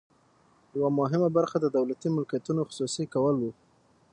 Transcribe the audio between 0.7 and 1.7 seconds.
یوه مهمه برخه د